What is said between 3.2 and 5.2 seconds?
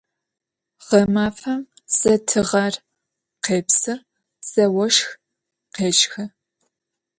khêpsı, ze voşx